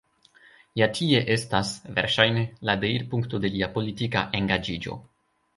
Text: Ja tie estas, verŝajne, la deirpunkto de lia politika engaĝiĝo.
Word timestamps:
Ja 0.79 0.85
tie 0.99 1.19
estas, 1.35 1.73
verŝajne, 1.99 2.43
la 2.71 2.77
deirpunkto 2.87 3.43
de 3.45 3.55
lia 3.59 3.73
politika 3.79 4.29
engaĝiĝo. 4.41 4.99